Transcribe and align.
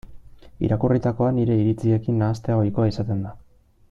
Irakurritakoa 0.67 1.35
nire 1.35 1.57
iritziekin 1.65 2.17
nahastea 2.23 2.57
ohikoa 2.63 2.89
izaten 2.93 3.23
da. 3.27 3.35